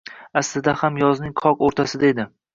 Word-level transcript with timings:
Aslida 0.39 0.73
ham 0.79 0.97
yozning 1.03 1.37
qoq 1.43 1.63
o’rtasida 1.69 2.13
edi. 2.13 2.29